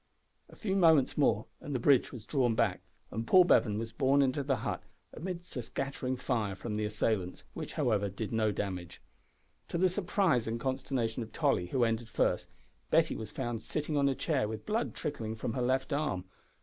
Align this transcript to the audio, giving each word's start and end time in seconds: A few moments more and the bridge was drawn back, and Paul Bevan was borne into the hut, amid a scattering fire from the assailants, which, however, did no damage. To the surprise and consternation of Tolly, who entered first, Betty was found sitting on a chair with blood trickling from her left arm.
A 0.49 0.55
few 0.55 0.75
moments 0.75 1.15
more 1.15 1.45
and 1.59 1.75
the 1.75 1.79
bridge 1.79 2.11
was 2.11 2.25
drawn 2.25 2.55
back, 2.55 2.81
and 3.11 3.27
Paul 3.27 3.43
Bevan 3.43 3.77
was 3.77 3.91
borne 3.93 4.23
into 4.23 4.41
the 4.41 4.55
hut, 4.65 4.81
amid 5.13 5.41
a 5.41 5.61
scattering 5.61 6.15
fire 6.15 6.55
from 6.55 6.75
the 6.75 6.85
assailants, 6.85 7.43
which, 7.53 7.73
however, 7.73 8.09
did 8.09 8.31
no 8.31 8.51
damage. 8.51 8.99
To 9.67 9.77
the 9.77 9.89
surprise 9.89 10.47
and 10.47 10.59
consternation 10.59 11.21
of 11.21 11.31
Tolly, 11.31 11.67
who 11.67 11.83
entered 11.83 12.09
first, 12.09 12.49
Betty 12.89 13.15
was 13.15 13.29
found 13.31 13.61
sitting 13.61 13.95
on 13.95 14.09
a 14.09 14.15
chair 14.15 14.47
with 14.47 14.65
blood 14.65 14.95
trickling 14.95 15.35
from 15.35 15.53
her 15.53 15.61
left 15.61 15.93
arm. 15.93 16.25